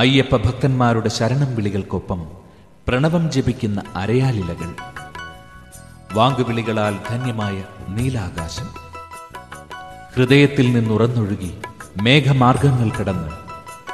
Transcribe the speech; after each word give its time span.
അയ്യപ്പ 0.00 0.36
ഭക്തന്മാരുടെ 0.36 1.08
ശരണം 1.08 1.54
വിളികൾക്കൊപ്പം 1.54 2.26
പ്രണവം 2.88 3.30
ജപിക്കുന്ന 3.30 3.82
അരയാലിലകൾ. 3.96 4.74
വാങ്കുവിളികളാൽ 6.14 6.96
ധന്യമായ 7.10 7.62
നീലാകാശം. 7.88 8.68
ഹൃദയത്തിൽ 10.14 10.72
നിന്നുറന്നൊഴുകി 10.72 11.54
മേഘമാർഗങ്ങൾ 12.02 12.90
കടന്ന് 12.90 13.28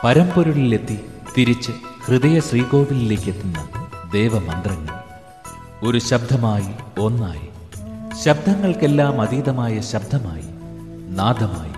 പരമ്പൊരുളിലെത്തി 0.05 1.01
തിരിച്ച് 1.39 1.73
ഹൃദയ 2.05 2.41
ശ്രീകോവിലേക്ക് 2.41 3.29
എത്തുന്ന 3.29 3.69
ദേവമന്ത്രങ്ങൾ. 4.13 4.95
ഒരു 5.89 5.99
ശബ്ദമായി 5.99 7.01
ഒന്നായി. 7.01 7.49
ശബ്ദങ്ങൾക്കെല്ലാം 8.25 9.21
അതീതമായ 9.21 9.81
ശബ്ദമായി 9.81 10.45
നാദമായി. 11.17 11.73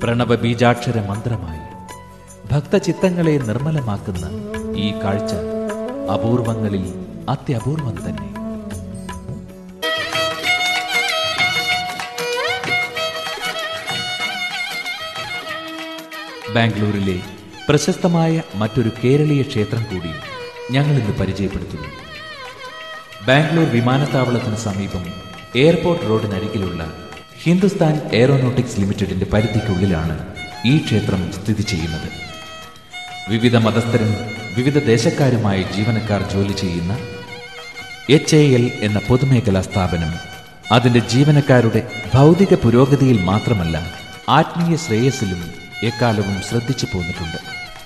പ്രണവ 0.00 0.34
ബീജാക്ഷര 0.34 1.10
മന്ത്രമായി 1.10 1.67
ഭക്തചിത്തങ്ങളെ 2.50 3.32
നിർമ്മലമാക്കുന്ന 3.48 4.26
ഈ 4.76 4.86
കാഴ്ച 5.02 5.32
അപൂർവങ്ങളിൽ 6.14 6.84
അത്യപൂർവം 7.28 7.96
തന്നെ. 8.04 8.28
ബാംഗ്ലൂരിലെ 16.54 17.16
പ്രശസ്തമായ 17.68 18.42
മറ്റൊരു 18.54 18.90
കേരളീയ 19.04 19.42
ക്ഷേത്രം 19.42 19.82
കൂടി 19.90 20.12
ഞങ്ങൾ 20.70 20.94
ഇന്ന് 21.02 21.14
പരിചയപ്പെടുത്തുന്നു. 21.20 21.90
ബാംഗ്ലൂർ 23.26 23.68
വിമാനത്താവളത്തിന് 23.68 24.56
സമീപം 24.56 25.04
എയർപോർട്ട് 25.56 26.08
റോഡിനരികിലുള്ള 26.10 26.82
ഹിന്ദുസ്ഥാൻ 27.42 27.94
എയറോനോട്ടിക്സ് 28.12 28.80
ലിമിറ്റഡിന്റെ 28.80 29.26
പരിധിക്കുള്ളിലാണ് 29.34 30.16
ഈ 30.66 30.78
ക്ഷേത്രം 30.78 31.32
സ്ഥിതി 31.32 31.62
ചെയ്യുന്നത്. 31.62 32.27
വിവിധ 33.30 33.56
മതസ്ഥരും 33.56 34.10
വിവിധ 34.56 34.78
ദേശക്കാരുമായി 34.90 35.62
ജീവനക്കാർ 35.74 36.22
ജോലി 36.32 36.52
ചെയ്യുന്ന 36.52 36.92
എച്ച് 38.10 38.36
എ 38.36 38.44
എൽ 38.58 38.64
എന്ന 38.86 38.98
പൊതുമേഖലാ 39.08 39.60
സ്ഥാപനം 39.60 40.12
അതിന്റെ 40.72 41.00
ജീവനക്കാരുടെ 41.12 41.80
ഭൗതിക 42.14 42.54
പുരോഗതിയിൽ 42.54 43.18
മാത്രമല്ല 43.30 43.76
ആത്മീയ 44.38 44.76
ശ്രേയസ്സിലും 44.76 45.42
എക്കാലവും 45.88 46.36
ശ്രദ്ധിച്ചു 46.48 46.86
പോന്നിട്ടുണ്ട്. 46.92 47.38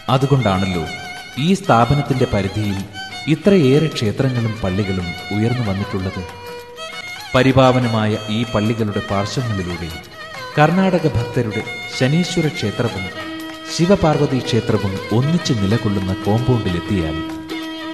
അതുകൊണ്ടാണല്ലോ 0.08 0.84
ഈ 1.38 1.54
സ്ഥാപനത്തിന്റെ 1.54 2.26
പരിധിയിൽ 2.34 2.78
ഇത്രയേറെ 3.34 3.86
ക്ഷേത്രങ്ങളും 3.86 4.54
പള്ളികളും 4.62 5.08
ഉയർന്നു 5.36 5.64
വന്നിട്ടുള്ളത്. 5.70 6.22
പരിപാവനമായ 7.34 8.16
ഈ 8.28 8.44
പള്ളികളുടെ 8.54 9.02
പാർശ്വങ്ങളിലൂടെ 9.10 9.90
കർണാടക 10.58 11.06
ഭക്തരുടെ 11.18 11.62
ശനീശ്വര 11.98 12.48
ക്ഷേത്രവും 12.56 13.04
ശിവപാർവതി 13.74 14.38
ക്ഷേത്രവും 14.38 14.94
ഒന്നിച്ച് 15.16 15.52
നിലകൊള്ളുന്ന 15.52 16.12
കോമ്പൗണ്ടിലെത്തിയാൽ 16.24 17.16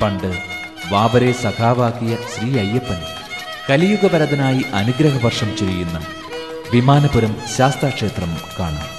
പണ്ട് 0.03 0.31
വാവരെ 0.93 1.33
സഖാവാക്കിയ 1.33 2.17
ശ്രീ 2.33 2.49
അയ്യപ്പൻ 2.59 3.01
കലിയുഗഭരതനായി 3.71 4.63
അനുഗ്രഹവർഷം 4.75 5.57
ചെയ്യുന്ന 5.57 5.97
വിമാനപുരം 6.73 7.35
ശാസ്താക്ഷേത്രം 7.57 8.33
കാണാം. 8.59 8.98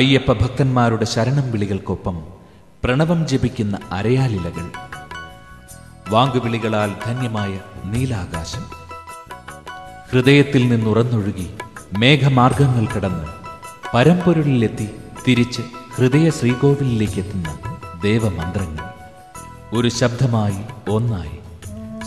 അയ്യപ്പ 0.00 0.32
ഭക്തന്മാരുടെ 0.32 1.04
ശരണം 1.04 1.52
വിളികൾക്കൊപ്പം 1.52 2.22
പ്രണവം 2.84 3.28
ജപിക്കുന്ന 3.28 3.78
അരയാലിലകൾ. 3.92 4.70
വാങ്കുവിളികളാൽ 6.08 6.92
ധന്യമായ 7.06 7.60
നീലാകാശം. 7.84 8.64
ഹൃദയത്തിൽ 10.10 10.68
നിന്നുറന്നൊഴുകി 10.68 11.50
മേഘമാർഗങ്ങൾ 11.98 12.86
കടന്ന് 12.86 13.24
പരമ്പൊരുളിലെത്തി 13.94 14.90
തിരിച്ച് 15.28 15.62
ഹൃദയ 15.96 16.30
ശ്രീകോവിലേക്ക് 16.30 17.18
എത്തുന്ന 17.18 17.58
ദേവമന്ത്രങ്ങൾ. 18.02 18.84
ഒരു 19.72 19.88
ശബ്ദമായി 19.88 20.90
ഒന്നായി. 20.90 21.38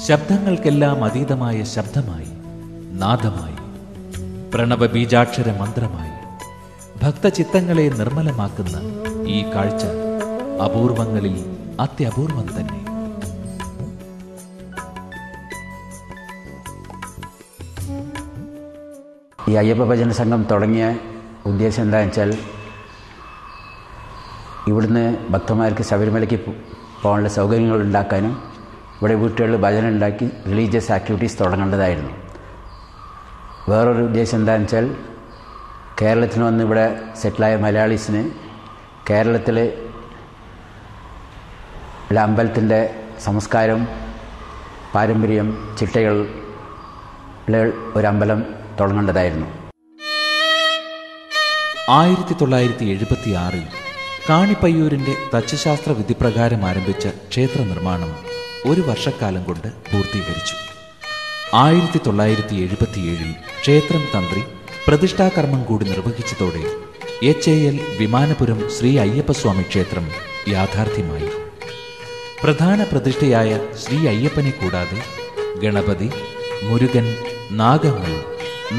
ശബ്ദങ്ങൾക്കെല്ലാം 0.07 1.03
അതീതമായ 1.03 1.63
ശബ്ദമായി 1.63 2.27
നാദമായി. 2.91 3.55
പ്രണവ 4.51 4.87
ബീജാക്ഷര 4.87 5.59
മന്ത്രമായി 5.61 6.12
ഭക്തചിത്തങ്ങളെ 7.01 7.83
നിർമ്മലമാക്കുന്ന 7.99 8.75
ഈ 9.35 9.37
കാഴ്ച 9.53 9.83
അപൂർവങ്ങളിൽ 10.65 11.35
അത്യപൂർവം 11.83 12.47
തന്നെ. 12.55 12.79
ഈ 19.49 19.53
അയ്യപ്പ 19.61 19.83
ഭജന 19.91 20.11
സംഘം 20.19 20.43
തുടങ്ങിയ 20.51 20.85
ഉദ്ദേശം 21.51 21.83
എന്താണെന്ന് 21.85 22.11
വെച്ചാൽ 22.11 22.31
ഇവിടുന്ന് 24.71 25.05
ഭക്തന്മാർക്ക് 25.33 25.83
ശബരിമലയ്ക്ക് 25.89 26.37
പോകാനുള്ള 27.03 27.29
സൗകര്യങ്ങൾ 27.37 27.79
ഉണ്ടാക്കാനും 27.87 28.35
ഇവിടെ 28.97 29.15
വീട്ടുകളിൽ 29.21 29.57
ഭജന 29.65 29.85
ഉണ്ടാക്കി 29.95 30.27
റിലീജിയസ് 30.51 30.91
ആക്ടിവിറ്റീസ് 30.97 31.39
തുടങ്ങേണ്ടതായിരുന്നു. 31.41 32.13
വേറൊരു 33.71 34.03
ഉദ്ദേശം 34.09 34.37
എന്താണെന്ന് 34.39 34.67
വെച്ചാൽ 34.67 34.85
കേരളത്തിൽ 36.01 36.41
വന്ന് 36.43 36.63
ഇവിടെ 36.63 36.85
സെറ്റിലായ 37.21 37.55
മലയാളീസിന് 37.55 38.23
കേരളത്തിൽ 39.09 39.57
അമ്പലത്തിന്റെ 42.21 42.79
സംസ്കാരം 43.19 43.87
പാരമ്പര്യം 44.95 45.47
ചിട്ടകൾ 45.79 46.15
ഒരമ്പലം 47.95 48.39
തുടങ്ങേണ്ടതായിരുന്നു 48.79 49.47
ആയിരത്തി 51.89 52.33
തൊള്ളായിരത്തി 52.33 52.85
എഴുപത്തി 52.85 53.31
ആറിൽ 53.35 53.65
കാണിപ്പയ്യൂരിന്റെ 54.29 55.13
തച്ചുശാസ്ത്ര 55.33 55.91
വിധിപ്രകാരം 55.91 56.65
ആരംഭിച്ച 56.65 57.07
ക്ഷേത്ര 57.29 57.61
നിർമ്മാണം 57.61 58.11
ഒരു 58.65 58.81
വർഷക്കാലം 58.81 59.43
കൊണ്ട് 59.43 59.67
പൂർത്തീകരിച്ചു. 59.91 60.55
ആയിരത്തി 61.55 61.97
തൊള്ളായിരത്തി 61.97 62.55
എഴുപത്തിയേഴിൽ 62.55 63.31
ക്ഷേത്രം 63.61 64.03
തന്ത്രി 64.15 64.43
പ്രതിഷ്ഠാകർമ്മം 64.87 65.61
കൂടി 65.63 65.85
നിർവഹിച്ചതോടെ 65.89 66.61
H 67.29 67.51
A 67.51 67.67
L 67.67 67.77
Vimanapuram 67.99 68.59
Sri 68.75 68.89
Ayyappaswamy 69.03 69.63
ക്ഷേത്രം 69.69 70.05
യാഥാർത്ഥ്യമായി. 70.53 71.29
പ്രധാന 72.43 72.79
പ്രതിഷ്ഠയായ 72.91 73.51
ശ്രീ 73.81 73.97
അയ്യപ്പനെ 74.11 74.51
കൂടാതെ 74.51 74.99
ഗണപതി 75.63 76.09
മുരുകൻ 76.69 77.05
നാഗങ്ങൾ 77.61 78.13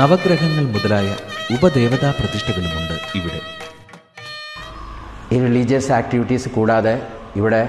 നവഗ്രഹങ്ങൾ 0.00 0.64
മുതലായ 0.74 1.08
ഉപദേവതാ 1.56 2.10
പ്രതിഷ്ഠകളുമുണ്ട് 2.18 2.96
ഇവിടെ. 3.18 3.40
ഈ 5.34 5.38
റിലീജിയസ് 5.46 5.92
ആക്ടിവിറ്റീസ് 5.92 6.48
കൂടാതെ 6.48 6.94
ഇവിടെ 7.36 7.62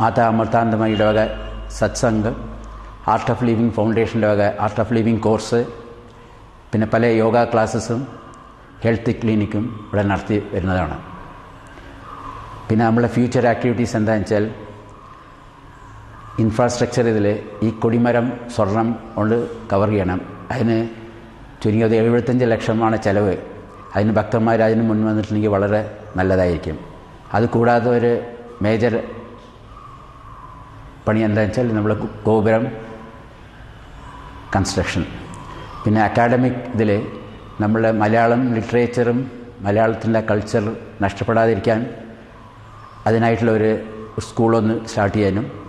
മാതാ 0.00 0.26
അമൃതാനന്ദമയുടെ 0.32 1.06
വക 1.10 1.22
സത്സംഗ് 1.78 2.32
ആർട്ട് 3.14 3.30
ഓഫ് 3.30 3.44
ലിവിങ് 3.44 3.72
ഫൗണ്ടേഷന്റെ 3.78 4.28
വക 4.32 4.42
ആർട്ട് 4.66 4.80
ഓഫ് 4.80 4.94
ലിവിങ് 4.98 5.20
കോഴ്സ് 5.20 5.60
പിന്നെ 6.74 6.86
പല 6.92 7.04
യോഗ 7.22 7.36
ക്ലാസ്സസും 7.50 8.00
ഹെൽത്ത് 8.84 9.12
ക്ലിനിക്കും 9.22 9.64
ഇവിടെ 9.86 10.02
നടത്തി 10.10 10.36
വരുന്നതാണ്. 10.52 10.96
പിന്നെ 12.68 12.82
നമ്മളെ 12.88 13.08
ഫ്യൂച്ചർ 13.16 13.44
ആക്ടിവിറ്റീസ് 13.50 13.94
എന്താണെന്ന് 13.98 14.26
വെച്ചാൽ 14.26 14.44
ഇൻഫ്രാസ്ട്രക്ചർ 16.44 17.04
ഇതിൽ 17.12 17.26
ഈ 17.66 17.68
കൊടിമരം 17.82 18.26
സ്വർണം 18.54 18.88
കൊണ്ട് 19.16 19.36
കവർ 19.72 19.88
ചെയ്യണം. 19.94 20.20
അതിന് 20.54 20.78
ചുരുങ്ങിയത് 21.62 21.94
എഴുപത്തഞ്ച് 22.00 22.44
ലക്ഷമാണ് 22.52 22.96
ചിലവ്. 23.06 23.34
അതിന് 23.96 24.12
ഭക്തന്മാർ 24.20 24.60
അതിന് 24.68 24.84
മുൻ 24.90 24.98
വന്നിട്ടുണ്ടെങ്കിൽ 25.08 25.52
വളരെ 25.56 25.82
നല്ലതായിരിക്കും. 26.18 26.78
അത് 27.36 27.46
കൂടാതെ 27.56 27.90
ഒരു 27.98 28.12
മേജർ 28.66 28.94
പണി 31.06 31.20
എന്താണെന്ന് 31.28 31.52
വെച്ചാൽ 31.52 31.76
നമ്മൾ 31.76 31.94
ഗോപുരം 32.28 32.66
കൺസ്ട്രക്ഷൻ 34.56 35.04
പിന്നെ 35.84 36.02
അക്കാഡമിക് 36.02 36.52
ഇതിൽ 36.52 37.06
നമ്മളെ 37.60 37.90
മലയാളം 37.90 38.54
ലിറ്ററേച്ചറും 38.54 39.30
മലയാളത്തിന്റെ 39.60 40.20
കൾച്ചർ 40.20 40.76
നഷ്ടപ്പെടാതിരിക്കാൻ 41.02 41.86
അതിനായിട്ടുള്ള 43.06 43.50
ഒരു 43.50 43.82
സ്കൂളൊന്ന് 44.20 44.86
സ്റ്റാർട്ട് 44.86 45.16
ചെയ്യാനും 45.16 45.64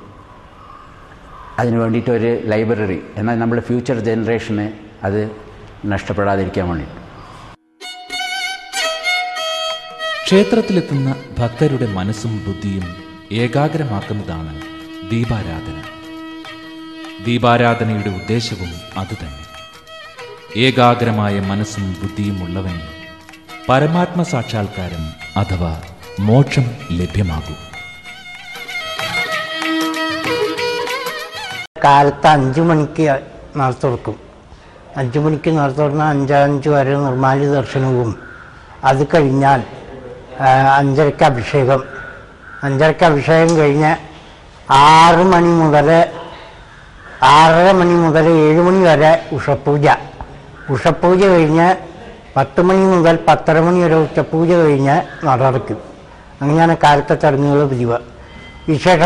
അതിന് 1.59 1.75
വേണ്ടിയിട്ട് 1.75 2.09
ഒരു 2.09 2.41
ലൈബ്രറി 2.45 3.01
എന്നാൽ 3.15 3.39
നമ്മുടെ 3.39 3.61
ഫ്യൂച്ചർ 3.61 3.99
ജനറേഷന് 3.99 4.71
അത് 5.03 5.31
നഷ്ടപ്പെടാതിരിക്കാൻ 5.85 6.69
വേണ്ടിയിട്ട്. 6.69 7.05
ക്ഷേത്രത്തിലെത്തുന്ന 10.25 11.15
ഭക്തരുടെ 11.39 11.85
മനസ്സും 11.85 12.45
ബുദ്ധിയും 12.47 12.83
ഏകാഗ്രമാക്കുന്നതാണ് 13.31 14.61
ദീപാരാധന. 15.11 15.83
ദീപാരാധനയുടെ 17.25 18.09
ഉദ്ദേശവും 18.09 18.69
അതുതന്നെ. 18.97 19.44
ഏകാഗ്രമായ 20.63 21.39
മനസ്സും 21.39 21.85
ബുദ്ധിയും 22.01 22.43
ഉള്ളവൻ 22.43 22.75
പരമാത്മ 23.69 24.23
സാക്ഷാത്കാരം 24.23 25.03
അഥവാ 25.41 25.71
മോക്ഷം 26.19 26.65
ലഭ്യമാകും. 26.91 27.57
കാലത്ത് 31.83 32.27
അഞ്ചു 32.27 32.61
മണിക്ക് 32.61 33.05
നട 33.57 33.73
തുറക്കും 33.83 34.15
അഞ്ചു 34.97 35.19
മണിക്ക് 35.19 35.51
നട 35.57 35.69
തുറന്നാൽ 35.71 36.09
അഞ്ചഞ്ച് 36.09 36.69
വരെ 36.69 36.95
നിർമ്മാല്യ 36.97 37.47
ദർശനവും 37.47 38.11
അത് 38.83 39.07
കഴിഞ്ഞാൽ 39.15 39.61
അഞ്ചരക്ക് 40.77 41.23
അഭിഷേകം. 41.23 41.83
അഞ്ചരയ്ക്ക് 42.63 43.03
അഭിഷേകം 43.03 43.57
കഴിഞ്ഞ് 43.57 43.93
ആറ് 44.73 45.23
മണി 45.33 45.53
മുതൽ 45.61 45.89
ആറര 47.35 47.71
മണി 47.71 47.95
മുതൽ 48.05 48.25
ഏഴ് 48.29 48.61
മണി 48.61 48.81
വരെ 48.87 49.11
ഉഷപ്പൂജ 49.31 49.87
ഉഷപ്പൂജ 50.73 51.21
കഴിഞ്ഞ് 51.25 51.67
പത്ത് 52.35 52.61
മണി 52.61 52.85
മുതൽ 52.91 53.15
പത്തര 53.27 53.59
മണി 53.65 53.79
വരെ 53.83 53.95
ഉച്ചപ്പൂജ 53.95 54.49
കഴിഞ്ഞ് 54.51 54.95
നടക്കും 55.25 55.77
അങ്ങനെയാണ് 56.41 56.77
കാലത്തെ 56.83 57.15
ചടങ്ങുകൾ 57.15 57.67
പതിവ്. 57.71 57.97
വിശേഷ 58.69 59.03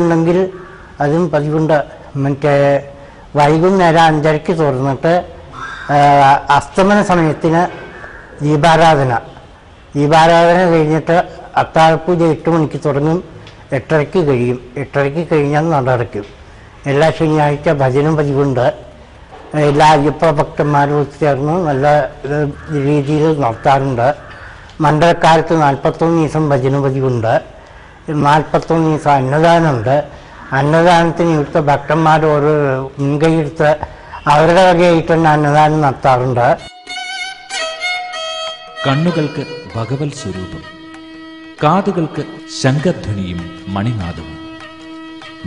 ഉണ്ടെങ്കിൽ 0.00 0.38
അതും 1.00 1.30
പതിവുണ്ട്. 1.30 1.78
മറ്റേ 2.16 2.54
വൈകുന്നേരം 3.36 4.04
അഞ്ചരയ്ക്ക് 4.10 4.52
തുറന്നിട്ട് 4.58 5.12
അസ്തമന 6.56 6.98
സമയത്തിന് 7.02 7.62
ദീപാരാധന. 8.44 9.12
ദീപാരാധന 9.96 10.58
കഴിഞ്ഞിട്ട് 10.70 11.16
അത്താഴപ്പൂജ 11.56 12.22
എട്ട് 12.34 12.48
മണിക്ക് 12.50 12.78
തുടങ്ങും. 12.86 13.18
എട്ടരയ്ക്ക് 13.72 14.20
കഴിയും. 14.28 14.58
എട്ടരയ്ക്ക് 14.76 15.22
കഴിഞ്ഞാൽ 15.32 15.64
നടക്കും 15.70 16.26
എല്ലാ 16.90 17.08
ശനിയാഴ്ച 17.18 17.68
ഭജനം 17.82 18.16
പതിവുണ്ട്. 18.16 18.66
എല്ലാ 19.70 19.88
അയ്യപ്പ 19.96 20.30
ഭക്തന്മാരും 20.40 21.00
ചേർന്ന് 21.20 21.54
നല്ല 21.66 21.86
രീതിയിൽ 22.86 23.40
നടത്താറുണ്ട്. 23.44 24.08
മണ്ഡലക്കാലത്ത് 24.84 25.54
നാൽപ്പത്തൊന്ന് 25.62 26.18
ദിവസം 26.22 26.44
ഭജന 26.52 26.80
പതിവുണ്ട്. 26.84 27.34
നാൽപ്പത്തൊന്ന് 28.28 28.88
ദിവസം 28.90 29.12
അന്നദാനമുണ്ട്. 29.12 29.96
അന്നദാനത്തിന് 30.58 31.32
ഇവിടുത്തെ 31.36 31.60
ഭക്തന്മാർ 31.70 32.26
ഓരോ 32.26 32.54
മുൻകൈയെടുത്ത് 32.98 33.70
അവരുടെ 34.32 34.62
വകയായിട്ട് 34.70 35.12
തന്നെ 35.12 35.30
അന്നദാനം 35.30 35.80
നടത്താറുണ്ട്. 35.86 36.46
കണ്ണുകൾക്ക് 38.86 39.42
ഭഗവത് 39.76 40.16
സ്വരൂപം 40.20 40.62
കാതുകൾക്ക് 41.62 42.22
ശംഖധ്വനിയും 42.62 43.40
മണിനാദവും 43.74 44.38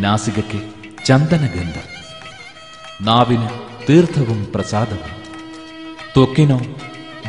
നാസികയ്ക്ക് 0.03 0.59
ചന്ദനഗന്ധം 1.05 1.87
നാവിന് 3.07 3.49
തീർത്ഥവും 3.89 4.51
പ്രസാദവും. 4.55 5.13
ത്വക്കിനോ 6.15 6.59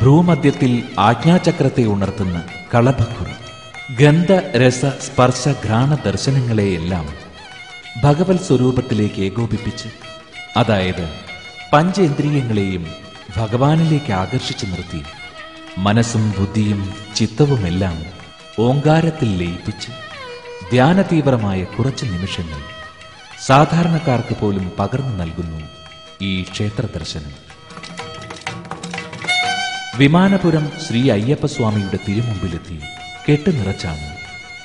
ഭ്രൂമധ്യത്തിൽ 0.00 0.82
ആജ്ഞാചക്രത്തെ 0.99 1.84
ഉണർത്തുന്ന 1.84 2.43
കളഭക്കുറി. 2.75 3.34
ഗന്ധ 3.94 4.32
രസ 4.32 4.84
സ്പർശ 4.84 5.49
ഘ്രാണ 5.49 5.94
ദർശനങ്ങളെയെല്ലാം 5.94 7.08
ഭഗവത് 8.02 8.37
സ്വരൂപത്തിലേക്ക് 8.37 9.20
ഏകോപിപ്പിച്ച് 9.22 9.88
അതായത് 10.56 11.08
പഞ്ചേന്ദ്രിയങ്ങളെയും 11.72 12.87
ഭഗവാനിലേക്ക് 13.37 14.12
ആകർഷിച്ചു 14.12 14.66
നിർത്തി 14.66 15.02
മനസ്സും 15.78 16.34
ബുദ്ധിയും 16.38 16.94
ചിത്തവുമെല്ലാം 17.16 18.06
ഓങ്കാരത്തിൽ 18.58 19.37
ലയിപ്പിച്ച് 19.37 19.88
ധ്യാനതീവ്രമായ 20.70 21.64
കുറച്ച് 21.64 22.04
നിമിഷങ്ങൾ 22.04 22.61
സാധാരണക്കാർക്ക് 23.46 24.37
പോലും 24.40 24.72
പകർന്നു 24.78 25.25
നൽകുന്നു. 25.25 25.77
ഈ 26.22 26.42
ക്ഷേത്ര 26.42 26.86
ദർശനം 26.86 27.32
വിമാനപുരം 29.98 30.72
ശ്രീ 30.86 31.10
അയ്യപ്പസ്വാമിയുടെ 31.10 31.98
തിരുമുമ്പിലെത്തി 32.08 32.80
കെട്ടുനിറച്ചാണ് 33.28 34.16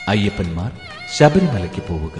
അയ്യപ്പന്മാർ 0.08 0.72
ശബരിമലയ്ക്ക് 1.18 1.84
പോവുക. 1.88 2.14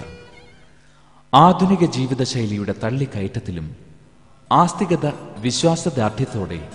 ആധുനിക 1.34 1.84
ജീവിതശൈലിയുടെ 1.84 2.74
തള്ളിക്കയറ്റത്തിലും 2.84 3.76
ആസ്തികത 4.52 5.12
വിശ്വാസദാർഢ്യത്തോടെ 5.38 6.68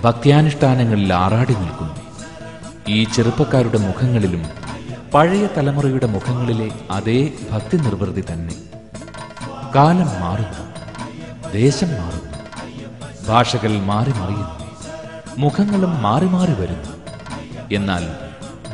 ഭക്ത്യാനുഷ്ഠാനങ്ങളിൽ 0.00 1.14
ആറാടി 1.14 1.54
നിൽക്കുന്നു. 1.54 2.00
ഈ 2.88 3.04
ചെറുപ്പക്കാരുടെ 3.04 3.78
മുഖങ്ങളിലും 3.78 4.42
പഴയ 5.14 5.46
തലമുറയുടെ 5.56 6.06
മുഖങ്ങളിലെ 6.06 6.70
അതേ 6.90 7.32
ഭക്തി 7.50 7.76
നിർവൃതി 7.76 8.24
തന്നെ. 8.32 8.54
കാലം 9.74 10.20
മാറുന്നു. 10.20 10.69
ദേശം 11.52 11.86
മാറുന്നു. 11.86 12.30
ഭാഷകൾ 13.28 13.80
മാറി 13.80 14.10
മറിയുന്നു. 14.10 14.60
മുഖങ്ങളും 15.38 16.02
മാറി 16.02 16.24
മാറി 16.24 16.52
വരുന്നു. 16.52 16.88
എന്നാൽ 17.74 18.06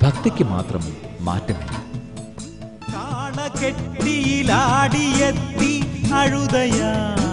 ഭക്തിക്ക് 0.03 0.45
മാത്രം 0.45 0.97
മാറ്റമില്ല. 1.21 1.85
കാണകെട്ടിയിലാടിയെത്തി 2.95 5.85
അഴുതയാറു 6.15 7.26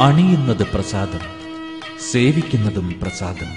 അണിയുന്നത് 0.00 0.72
പ്രസാദം 0.72 1.20
സേവിക്കുന്നതും 2.12 3.00
പ്രസാദം 3.02 3.56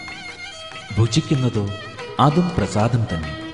ഭുജിക്കുന്നതോ 0.98 1.70
അതും 2.20 2.52
പ്രസാദം 2.58 3.08
തന്നെ. 3.14 3.54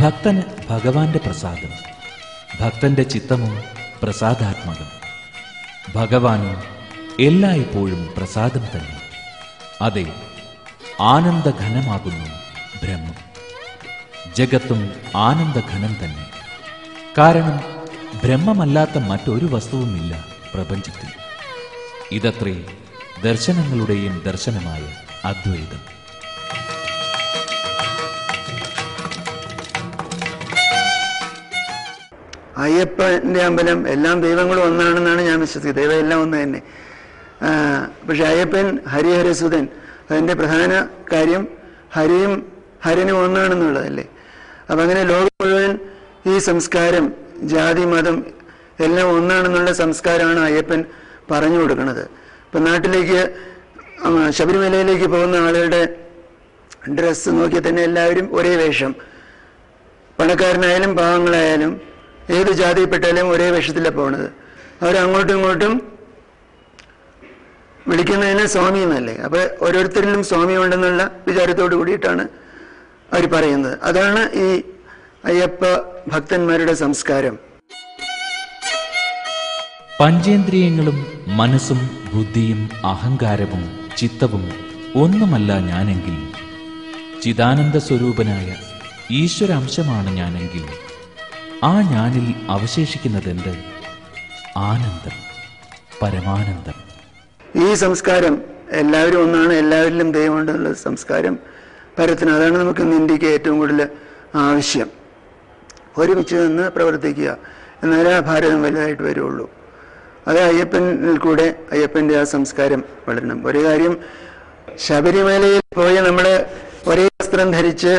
ഭക്തന് 0.00 0.42
ഭഗവാന്റെ 0.70 1.18
പ്രസാദം 1.18 1.70
ഭക്തന്റെ 2.60 3.02
ചിത്തമോ 3.02 3.56
പ്രസാദാത്മകം. 4.02 4.86
ഭഗവാനോ 5.94 6.62
എല്ലായ്പ്പോഴും 7.20 8.14
പ്രസാദം 8.16 8.60
തന്നെ. 8.60 9.00
അതെ 9.82 10.12
ആനന്ദഘനമാകുന്നു 11.00 12.24
ബ്രഹ്മം. 12.82 13.14
ജഗത്തും 14.34 14.90
ആനന്ദഘനം 15.16 15.96
തന്നെ. 16.04 16.30
കാരണം 17.18 17.60
ബ്രഹ്മമല്ലാത്ത 18.24 18.98
മറ്റൊരു 18.98 19.46
വസ്തുവുമില്ല 19.46 20.24
പ്രപഞ്ചത്തിൽ. 20.54 21.29
ഇതത്രേ 22.12 22.54
ദർശനങ്ങളുടെയും 23.24 24.22
ദർശനമായ 24.26 24.84
അദ്വൈതം. 25.24 25.82
അയ്യപ്പന്റെ 32.64 33.40
അമ്പലം 33.42 33.88
എല്ലാം 33.88 34.16
ദൈവങ്ങളും 34.22 34.62
ഒന്നാണെന്നാണ് 34.62 35.22
ഞാൻ 35.22 35.40
വിശ്വസിക്കുന്നത്. 35.40 35.82
ദൈവം 35.82 35.98
എല്ലാം 36.04 36.22
ഒന്ന് 36.22 36.36
തന്നെ. 36.42 36.60
പക്ഷെ 38.08 38.24
അയ്യപ്പൻ 38.24 38.66
ഹരിഹരസുതൻ 38.88 39.68
അതിന്റെ 40.10 40.34
പ്രധാന 40.34 40.72
കാര്യം 41.12 41.48
ഹരിയും 41.92 42.32
ഹരനും 42.84 43.16
ഒന്നാണെന്നുള്ളതല്ലേ? 43.24 44.04
അപ്പം 44.70 44.82
അങ്ങനെ 44.82 45.02
ലോകം 45.04 45.30
മുഴുവൻ 45.42 45.72
ഈ 46.26 46.38
സംസ്കാരം 46.38 47.06
ജാതി 47.52 47.84
മതം 47.84 48.16
എല്ലാം 48.80 49.06
ഒന്നാണെന്നുള്ള 49.16 49.72
സംസ്കാരമാണ് 49.72 50.40
അയ്യപ്പൻ 50.40 50.84
പറഞ്ഞു 51.32 51.58
കൊടുക്കുന്നത് 51.62 52.04
ഇപ്പം 52.44 52.62
നാട്ടിലേക്ക് 52.68 53.20
ശബരിമലയിലേക്ക് 54.38 55.06
പോകുന്ന 55.14 55.36
ആളുകളുടെ 55.46 55.82
ഡ്രസ്സ് 56.98 57.30
നോക്കിയാൽ 57.38 57.64
തന്നെ 57.68 57.82
എല്ലാവരും 57.88 58.26
ഒരേ 58.38 58.52
വേഷം. 58.60 58.92
പണക്കാരനായാലും 60.18 60.92
പാവങ്ങളായാലും 61.00 61.72
ഏത് 62.36 62.50
ജാതിയിൽപ്പെട്ടാലും 62.60 63.26
ഒരേ 63.34 63.46
വേഷത്തിലാണ് 63.54 63.96
പോകുന്നത് 63.98 64.28
അവരങ്ങോട്ടും 64.82 65.34
ഇങ്ങോട്ടും 65.36 65.74
വിളിക്കുന്നതിന് 67.90 68.44
സ്വാമി 68.54 68.80
എന്നല്ലേ? 68.86 69.14
അപ്പൊ 69.26 69.40
ഓരോരുത്തരിലും 69.66 70.22
സ്വാമി 70.30 70.54
ഉണ്ടെന്നുള്ള 70.62 71.02
വിചാരത്തോട് 71.28 71.74
കൂടിയിട്ടാണ് 71.80 72.24
അവർ 73.12 73.24
പറയുന്നത്. 73.36 73.76
അതാണ് 73.88 74.22
ഈ 74.44 74.48
അയ്യപ്പ 75.30 75.62
ഭക്തന്മാരുടെ 76.12 76.74
സംസ്കാരം. 76.84 77.34
പഞ്ചേന്ദ്രിയങ്ങളും 80.00 81.06
മനസ്സും 81.26 81.90
ബുദ്ധിയും 82.14 82.70
അഹങ്കാരവും 82.86 83.78
ചിത്തവും 83.96 84.52
ഒന്നുമല്ല 84.96 85.58
ഞാനെങ്കിൽ. 85.58 86.28
ചിദാനന്ദ 87.20 87.76
സ്വരൂപനായ 87.76 88.56
ഈശ്വരാംശമാണ് 89.10 90.10
ഞാനെങ്കിൽ. 90.10 90.66
ആ 91.64 91.80
ഞാനിൽ 91.80 92.34
അവശേഷിക്കുന്നതെന്ത്? 92.50 93.56
ആനന്ദം 94.56 95.16
പരമാനന്ദം. 96.02 96.90
ഈ 97.64 97.74
സംസ്കാരം 97.74 98.42
എല്ലാവരും 98.70 99.22
ഒന്നാണ് 99.22 99.52
എല്ലാവരിലും 99.52 100.12
ദൈവമുണ്ടെന്നുള്ള 100.12 100.72
സംസ്കാരം 100.72 101.38
പരത്തിന്. 101.98 102.30
അതാണ് 102.30 102.56
നമുക്ക് 102.58 102.80
ഇന്ന് 102.80 102.96
ഇന്ത്യയ്ക്ക് 102.96 103.26
ഏറ്റവും 103.26 103.58
കൂടുതൽ 103.58 103.88
ആവശ്യം. 104.34 104.86
ഒരുമിച്ച് 105.98 106.34
നിന്ന് 106.34 106.70
പ്രവർത്തിക്കുക. 106.70 107.36
എന്നാലേ 107.82 108.12
ആ 108.12 108.20
ഭാരതം 108.20 108.62
വലുതായിട്ട് 108.62 109.02
വരുള്ളൂ. 109.02 109.59
അത് 110.28 110.38
അയ്യപ്പനിൽ 110.38 111.18
കൂടെ 111.18 111.46
അയ്യപ്പന്റെ 111.72 112.14
ആ 112.20 112.24
സംസ്കാരം 112.24 112.80
വളരണം. 113.08 113.38
ഒരു 113.48 113.60
കാര്യം 113.66 113.94
ശബരിമലയിൽ 114.86 115.62
പോയി 115.78 116.00
നമ്മൾ 116.08 116.26
ഒരേ 116.90 117.06
വസ്ത്രം 117.20 117.50
ധരിച്ച് 117.50 117.92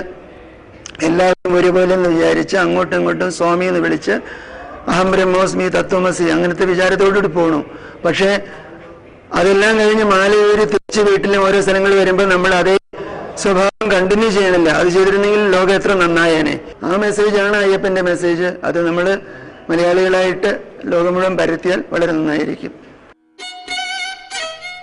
എല്ലാവരും 1.07 1.53
ഒരുപോലെ 1.59 1.93
എന്ന് 1.95 2.09
വിചാരിച്ച് 2.09 2.55
അങ്ങോട്ടും 2.57 2.97
ഇങ്ങോട്ടും 2.99 3.31
സ്വാമി 3.31 3.65
എന്ന് 3.65 3.79
വിളിച്ച് 3.79 4.15
അഹം 4.91 5.11
ബ്രഹ്മോസ്മി 5.11 5.65
തത്വമസി 5.69 6.23
അങ്ങനത്തെ 6.23 6.65
വിചാരത്തോടുകൂടി 6.65 7.27
പോണു. 7.27 7.59
പക്ഷേ 8.05 8.29
അതെല്ലാം 9.39 9.73
കഴിഞ്ഞ് 9.79 10.03
മാലയൂരി 10.03 10.65
തിരിച്ച് 10.73 11.01
വീട്ടിലും 11.09 11.41
ഓരോ 11.47 11.61
സ്ഥലങ്ങൾ 11.61 11.91
വരുമ്പോൾ 12.01 12.27
നമ്മൾ 12.29 12.53
അതേ 12.61 12.75
സ്വഭാവം 13.41 13.85
കണ്ടിന്യൂ 13.91 14.29
ചെയ്യണില്ല. 14.29 14.69
അത് 14.69 14.87
ചെയ്തിരുന്നെങ്കിൽ 14.87 15.43
ലോകം 15.55 15.73
എത്ര 15.73 15.91
നന്നായേനെ. 15.93 16.55
ആ 16.83 16.89
മെസ്സേജാണ് 16.95 17.55
അയ്യപ്പന്റെ 17.57 18.01
മെസ്സേജ് 18.01 18.49
അത് 18.69 18.79
നമ്മൾ 18.87 19.05
മലയാളികളായിട്ട് 19.71 20.61
ലോകം 20.85 21.13
മുഴുവൻ 21.13 21.37
പരത്തിയാൽ 21.37 21.83
വളരെ 21.89 22.11
നന്നായിരിക്കും. 22.11 22.71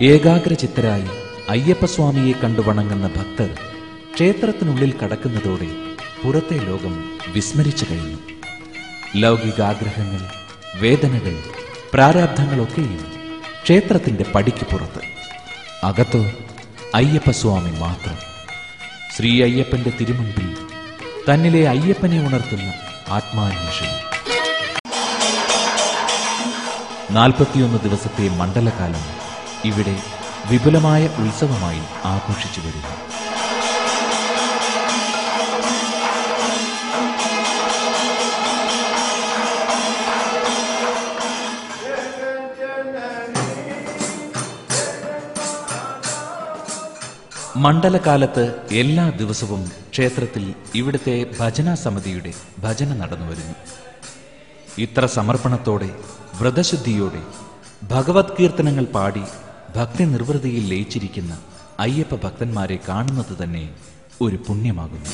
ഏകാഗ്രചിത്തരായി 0.03 1.09
അയ്യപ്പസ്വാമിയെ 1.49 2.33
കണ്ടു 2.33 2.61
വണങ്ങുന്ന 2.61 3.07
ഭക്തർ 3.07 3.51
ക്ഷേത്രത്തിനുള്ളിൽ 4.15 4.99
കടക്കുന്നതോടെ 4.99 5.67
പുറത്തെ 6.23 6.59
ലോകം 6.59 7.19
വിസ്മരിച്ചു 7.29 7.87
കഴിഞ്ഞു. 7.91 8.19
ലൗകികാഗ്രഹങ്ങൾ 9.17 10.21
വേദനകൾ 10.75 11.37
പ്രാരാബ്ധങ്ങളൊക്കെയും 11.93 13.05
ക്ഷേത്രത്തിന്റെ 13.63 14.25
പടിക്ക് 14.35 14.65
പുറത്ത്. 14.65 15.03
അകത്തോ 15.85 16.25
അയ്യപ്പസ്വാമി 16.95 17.71
മാത്രം. 17.81 18.19
ശ്രീ 19.17 19.43
അയ്യപ്പന്റെ 19.43 19.93
തിരുമുമ്പിൽ 20.01 20.57
തന്നിലെ 21.31 21.69
അയ്യപ്പനെ 21.69 22.27
ഉണർത്തുന്ന 22.27 22.73
ആത്മാന്വേഷണം 23.09 23.98
നാൽപ്പത്തിയൊന്ന് 27.11 27.79
ദിവസത്തെ 27.85 28.25
മണ്ഡലകാലം 28.29 29.05
ഇവിടെ 29.65 29.95
വിപുലമായ 30.51 31.03
ഉത്സവമായി 31.23 31.81
ആഘോഷിച്ചു 32.05 32.61
വരുന്നു. 32.61 32.95
മണ്ഡലകാലത്ത് 47.57 48.45
എല്ലാ 48.73 49.11
ദിവസവും 49.11 49.63
ക്ഷേത്രത്തിൽ 49.91 50.55
ഇവിടുത്തെ 50.75 51.27
ഭജനാ 51.41 51.75
സമിതിയുടെ 51.75 52.33
ഭജന 52.63 52.93
നടന്നു 52.95 53.27
വരുന്നു 53.31 53.55
ഇത്ര 54.85 55.05
സമർപ്പണത്തോടെ 55.17 55.89
വ്രതശുദ്ധിയോടെ 56.41 57.23
ഭഗവത് 57.91 58.35
കീർത്തനങ്ങൾ 58.37 58.85
പാടി 58.97 59.25
ഭക്തി 59.77 60.05
നിർവൃതിയിൽ 60.05 60.65
ലയിച്ചിരിക്കുന്ന 60.73 61.33
അയ്യപ്പ 61.85 62.15
ഭക്തന്മാരെ 62.25 62.79
കാണുന്നത് 62.89 63.35
തന്നെ 63.43 63.65
ഒരു 64.21 64.39
പുണ്യമാകുന്നു. 64.47 65.13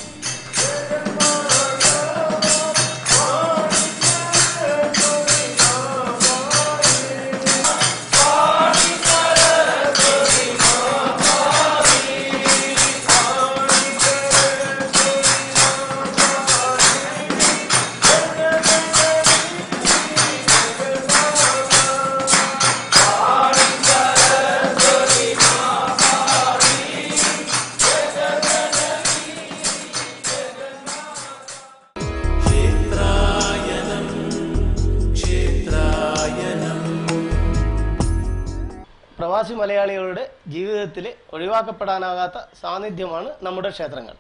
പ്രവാസി 39.54 39.62
മലയാളികളുടെ 39.62 40.23
ജീവിതത്തിൽ 40.52 41.06
ഒഴിവാക്കപ്പെടാനാകാത്ത 41.34 42.38
സാന്നിധ്യമാണ് 42.61 43.28
നമ്മുടെ 43.46 43.70
ക്ഷേത്രങ്ങൾ. 43.75 44.14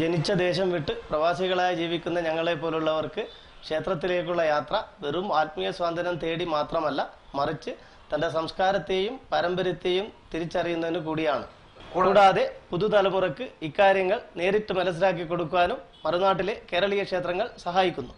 ജനിച്ച 0.00 0.30
ദേശം 0.44 0.68
വിട്ട് 0.74 0.92
പ്രവാസികളായി 1.10 1.74
ജീവിക്കുന്ന 1.80 2.18
ഞങ്ങളെ 2.26 2.54
പോലുള്ളവർക്ക് 2.62 3.22
ക്ഷേത്രത്തിലേക്കുള്ള 3.64 4.42
യാത്ര 4.52 4.74
വെറും 5.02 5.26
ആത്മീയ 5.40 5.68
സ്വാതന്ത്ര്യം 5.78 6.16
തേടി 6.24 6.46
മാത്രമല്ല 6.54 7.00
മറിച്ച് 7.38 7.72
തന്റെ 8.12 8.30
സംസ്കാരത്തെയും 8.36 9.14
പാരമ്പര്യത്തെയും 9.32 10.06
തിരിച്ചറിയുന്നതിന് 10.32 11.02
കൂടിയാണ്. 11.08 11.46
കൂടാതെ 11.94 12.44
പുതുതലമുറക്ക് 12.70 13.46
ഇക്കാര്യങ്ങൾ 13.68 14.18
നേരിട്ട് 14.40 14.72
മനസ്സിലാക്കി 14.80 15.26
കൊടുക്കാനും 15.32 15.78
മറുനാട്ടിലെ 16.06 16.56
കേരളീയ 16.72 17.04
ക്ഷേത്രങ്ങൾ 17.10 17.46
സഹായിക്കുന്നു. 17.66 18.14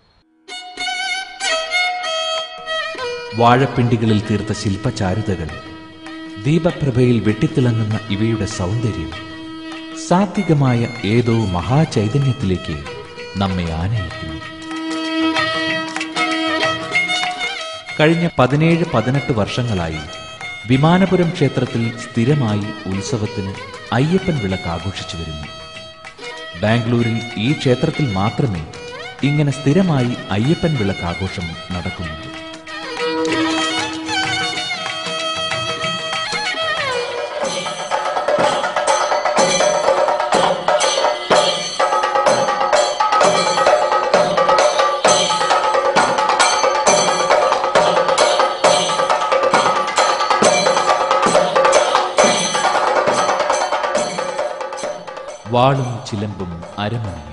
വാഴപ്പിണ്ടികളിൽ 3.40 4.18
തീർത്ത 4.30 4.52
ശില്പചാരുതകൾ 4.62 5.50
ദീപപ്രഭയിൽ 6.40 7.20
വെട്ടിത്തിളങ്ങുന്ന 7.20 8.00
ഇവയുടെ 8.10 8.44
സൗന്ദര്യം 8.44 9.10
സാത്വികമായ 10.08 10.88
ഏതോ 11.04 11.32
മഹാചൈതന്യത്തിലേക്ക് 11.32 12.84
നമ്മെ 13.36 13.70
ആനയിക്കുന്നു. 13.70 14.40
കഴിഞ്ഞ 18.00 18.28
പതിനേഴ് 18.38 18.84
പതിനെട്ട് 18.94 19.32
വർഷങ്ങളായി 19.32 20.02
വിമാനപുരം 20.66 21.30
ക്ഷേത്രത്തിൽ 21.30 21.92
സ്ഥിരമായി 21.98 22.64
ഉത്സവത്തിന് 22.86 23.54
അയ്യപ്പൻ 23.92 24.38
വിളക്ക് 24.38 24.68
ആഘോഷിച്ചു 24.68 25.16
വരുന്നു. 25.16 25.48
ബാംഗ്ലൂരിൽ 26.60 27.20
ഈ 27.36 27.52
ക്ഷേത്രത്തിൽ 27.52 28.12
മാത്രമേ 28.12 28.64
ഇങ്ങനെ 29.22 29.52
സ്ഥിരമായി 29.52 30.16
അയ്യപ്പൻ 30.30 30.74
വിളക്ക് 30.74 31.04
ആഘോഷം 31.04 31.76
നടക്കുന്നുള്ളൂ. 31.76 32.31
ചിലമ്പും 56.12 56.62
അരമണിയും. 56.78 57.32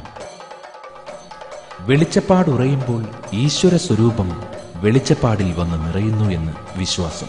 വെളിച്ചപ്പാടുറയുമ്പോൾ 1.79 3.05
ഈശ്വര 3.33 3.75
സ്വരൂപം 3.75 4.43
വെളിച്ചപ്പാടിൽ 4.75 5.53
വന്ന് 5.53 5.87
നിറയുന്നു 5.87 6.29
എന്ന് 6.29 6.53
വിശ്വാസം. 6.75 7.27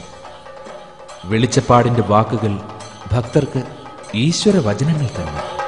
വെളിച്ചപ്പാടിന്റെ 1.24 2.02
വാക്കുകൾ 2.02 2.60
ഭക്തർക്ക് 3.12 3.62
ഈശ്വര 4.14 4.56
വചനങ്ങൾ 4.56 5.06
തന്നെ. 5.06 5.59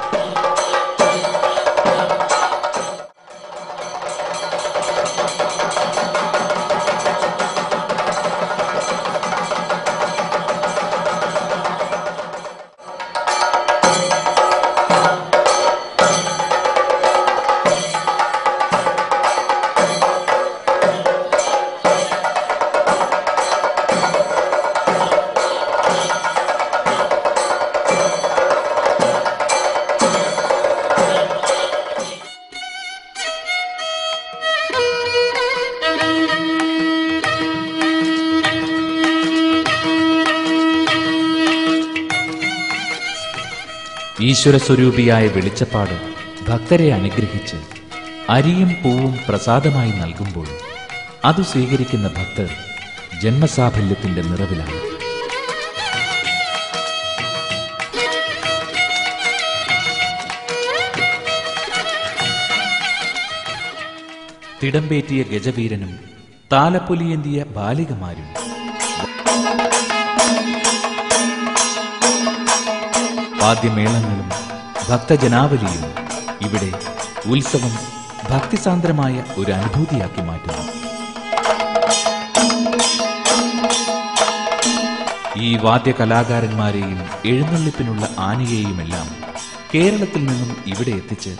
ഈശ്വര 44.27 44.57
സ്വരൂപിയായ 44.57 45.27
വെളിച്ചപ്പാട് 45.27 45.95
ഭക്തരെ 46.47 46.87
അനുഗ്രഹിച്ച് 46.93 47.57
അരിയും 48.29 48.71
പൂവും 48.81 49.13
പ്രസാദമായി 49.27 49.91
നൽകുമ്പോൾ 49.91 50.47
അത് 51.25 51.41
സ്വീകരിക്കുന്ന 51.43 52.07
ഭക്തർ 52.17 52.49
ജന്മസാഫല്യത്തിന്റെ 53.21 54.21
നിറവിലാണ്. 54.21 54.79
തിടമ്പേറ്റിയ 64.61 65.21
ഗജവീരനും 65.23 65.93
താലപ്പൊലിയേന്തിയ 66.51 67.45
ബാലികമാരും 67.55 68.27
വാദ്യമേളങ്ങളും 73.43 74.27
ഭക്തജനാവലിയും 74.89 75.85
ഇവിടെ 76.43 76.69
ഉത്സവം 77.27 77.73
ഭക്തിസാന്ദ്രമായ 78.29 79.15
ഒരു 79.37 79.51
അനുഭൂതിയാക്കി 79.51 80.21
മാറ്റുന്നു. 80.21 80.65
ഈ 85.37 85.49
വാദ്യകലാകാരന്മാരെയും 85.57 86.99
എഴുന്നള്ളിപ്പിനുള്ള 87.25 88.03
ആനയെയുമെല്ലാം 88.19 89.07
കേരളത്തിൽ 89.73 90.25
നിന്നും 90.25 90.51
ഇവിടെ 90.65 90.91
എത്തിച്ച് 90.91 91.33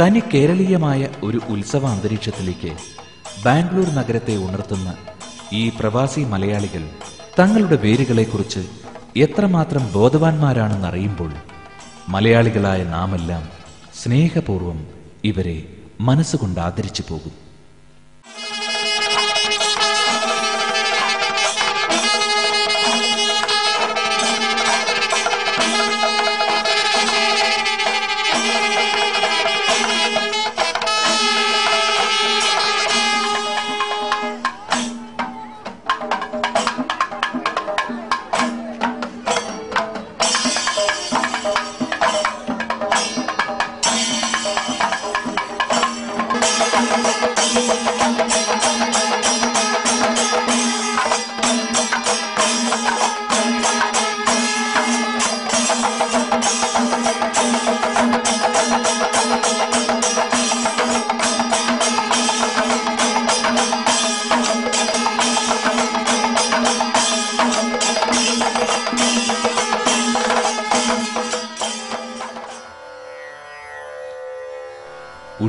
തനി 0.00 0.22
കേരളീയമായ 0.34 1.08
ഒരു 1.22 1.40
ഉത്സവ 1.48 1.86
അന്തരീക്ഷത്തിലേക്ക് 1.86 2.72
ബാംഗ്ലൂർ 3.44 3.88
നഗരത്തെ 3.94 4.36
ഉണർത്തുന്ന 4.46 4.90
ഈ 5.52 5.68
പ്രവാസി 5.80 6.20
മലയാളികൾ 6.24 6.84
തങ്ങളുടെ 7.38 7.76
വേരുകളെക്കുറിച്ച് 7.76 8.62
എത്രമാത്രം 9.16 9.92
ബോധവാന്മാരാണെന്നറിയുമ്പോൾ 9.94 11.32
മലയാളികളായ 12.08 12.84
നാമെല്ലാം 12.84 13.42
സ്നേഹപൂർവം 13.94 14.86
ഇവരെ 15.24 15.68
മനസ്സുകൊണ്ട് 16.00 16.60
ആദരിച്ചു 16.60 17.02
പോകും. 17.10 17.34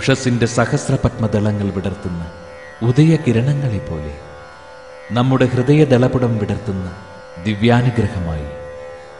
ഉഷസിന്റെ 0.03 0.45
സഹസ്രപത്മദളങ്ങൾ 0.45 1.67
വിടർത്തുന്ന 1.75 2.23
ഉദയകിരണങ്ങളെ 2.87 3.79
പോലെ 3.89 4.13
നമ്മുടെ 5.11 5.45
ഹൃദയദളപുടം 5.45 6.37
വിടർത്തുന്ന 6.37 6.87
ദിവ്യാനുഗ്രഹമായി 7.43 8.49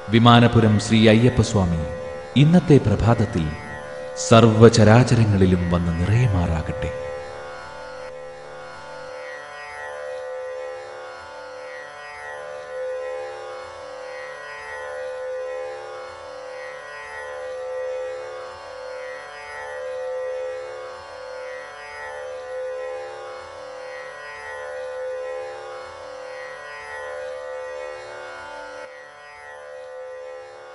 വിമാനപുരം 0.10 0.80
ശ്രീ 0.80 1.08
അയ്യപ്പസ്വാമി 1.08 1.80
ഇന്നത്തെ 2.36 2.78
പ്രഭാതത്തിൽ 2.78 3.46
സർവചരാചരങ്ങളിലും 4.30 5.72
വന്ന് 5.72 5.94
നിറയുമാറാകട്ടെ. 6.00 6.92